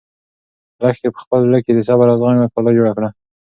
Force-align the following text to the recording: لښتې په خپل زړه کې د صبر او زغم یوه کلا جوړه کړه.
لښتې 0.81 1.07
په 1.13 1.19
خپل 1.23 1.39
زړه 1.47 1.59
کې 1.65 1.71
د 1.73 1.79
صبر 1.87 2.05
او 2.11 2.19
زغم 2.21 2.35
یوه 2.39 2.51
کلا 2.53 2.71
جوړه 2.77 2.91
کړه. 2.97 3.09